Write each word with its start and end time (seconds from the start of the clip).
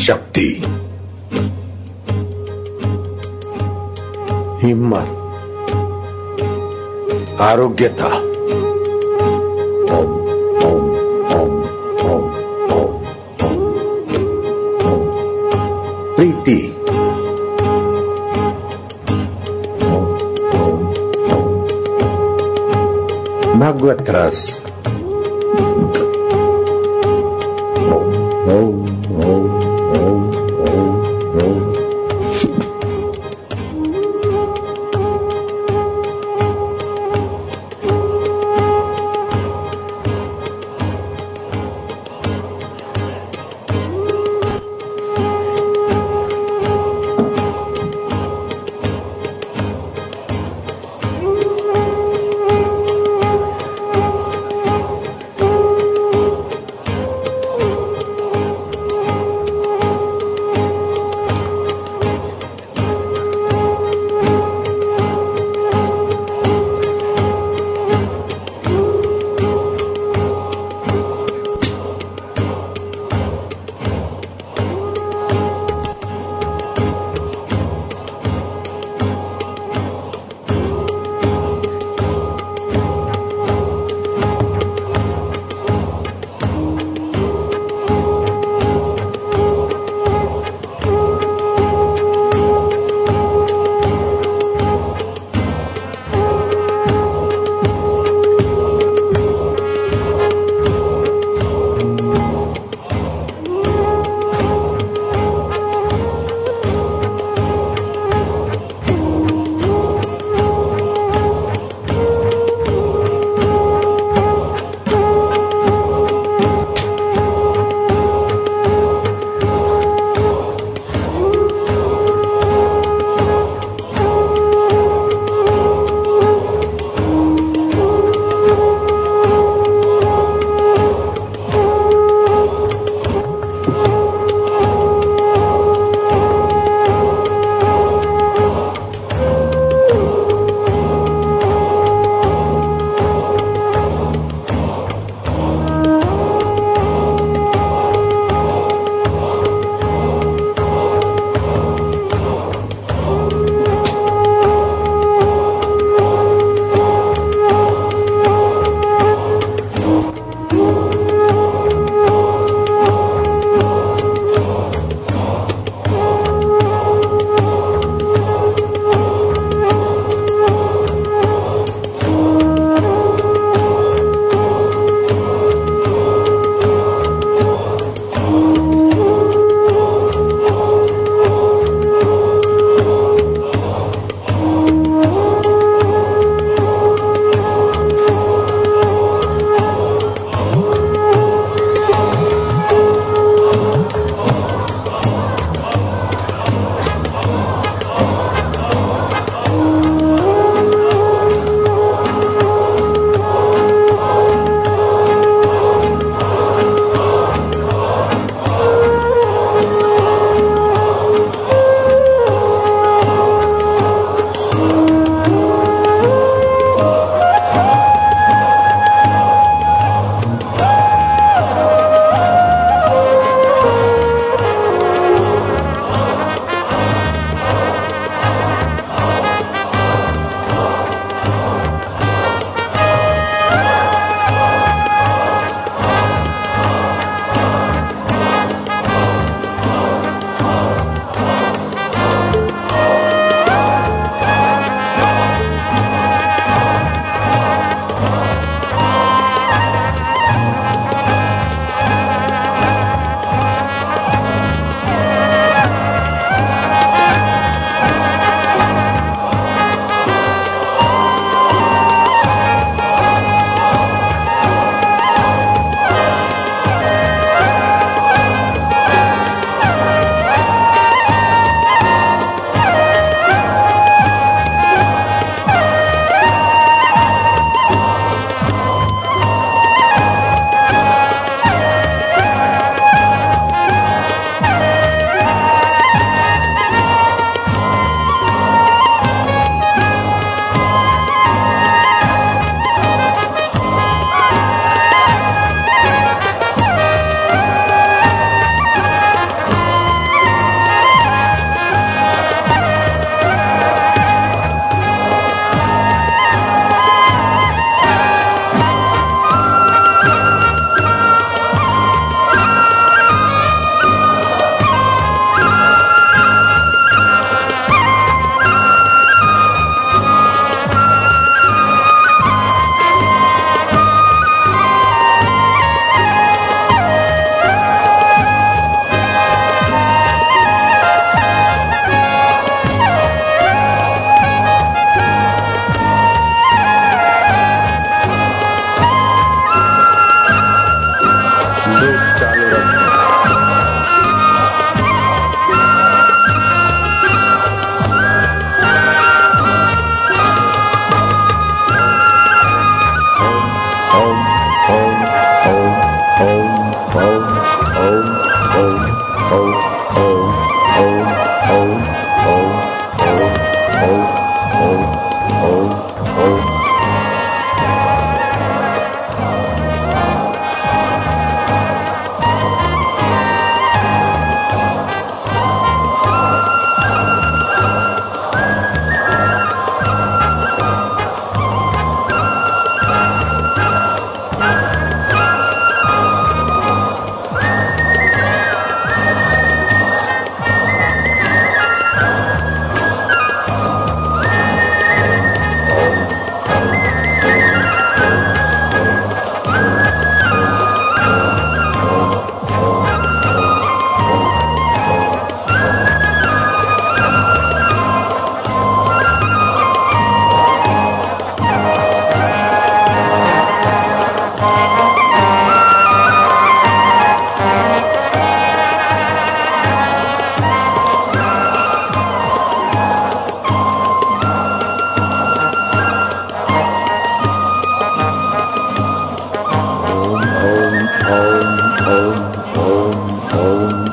Shakti 0.00 0.56
Himmat 4.64 5.04
Arugyata. 7.36 8.08
Om 9.92 10.08
Om 10.64 10.84
Om 11.36 11.52
Om 12.00 12.00
Om 12.00 12.24
Om. 14.80 15.04
Priti. 16.16 16.72
Om 19.84 20.16
Magwatras 23.58 24.69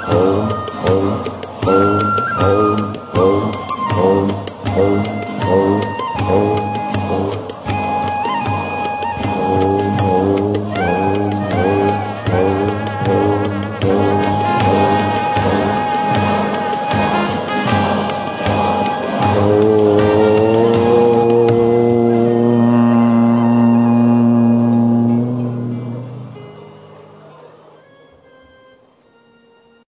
Om 0.08 0.67